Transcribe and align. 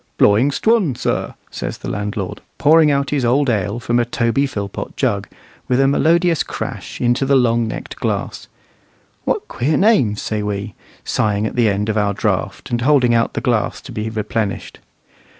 "Blawing 0.17 0.49
Stwun, 0.49 0.95
sir," 0.97 1.35
says 1.51 1.77
the 1.77 1.87
landlord, 1.87 2.41
pouring 2.57 2.89
out 2.89 3.11
his 3.11 3.23
old 3.23 3.51
ale 3.51 3.79
from 3.79 3.99
a 3.99 4.03
Toby 4.03 4.47
Philpot 4.47 4.97
jug, 4.97 5.27
with 5.67 5.79
a 5.79 5.87
melodious 5.87 6.41
crash, 6.41 6.99
into 6.99 7.23
the 7.23 7.35
long 7.35 7.67
necked 7.67 7.97
glass. 7.97 8.47
"What 9.25 9.47
queer 9.47 9.77
names!" 9.77 10.19
say 10.19 10.41
we, 10.41 10.73
sighing 11.03 11.45
at 11.45 11.55
the 11.55 11.69
end 11.69 11.87
of 11.87 11.99
our 11.99 12.15
draught, 12.15 12.71
and 12.71 12.81
holding 12.81 13.13
out 13.13 13.35
the 13.35 13.41
glass 13.41 13.79
to 13.81 13.91
be 13.91 14.09
replenished. 14.09 14.79